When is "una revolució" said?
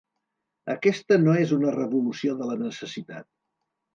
1.59-2.37